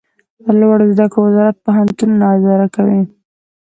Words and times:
لوړو 0.59 0.85
زده 0.93 1.05
کړو 1.11 1.23
وزارت 1.27 1.57
پوهنتونونه 1.65 2.23
اداره 2.35 2.67
کوي 2.75 3.01